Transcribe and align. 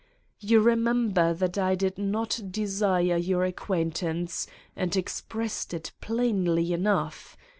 "You 0.39 0.63
remem 0.63 1.13
ber 1.13 1.31
that 1.35 1.59
I 1.59 1.75
did 1.75 1.99
not 1.99 2.41
desire 2.49 3.17
your 3.17 3.43
acquaintance 3.43 4.47
and 4.75 4.97
expressed 4.97 5.75
it 5.75 5.91
plainly 6.01 6.73
enough? 6.73 7.37